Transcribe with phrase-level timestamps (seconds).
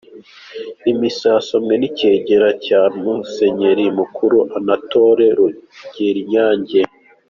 [0.91, 6.81] Imisa yasomwe n"icegera ca Musenyeri mukuru Anatole Rugerinyange.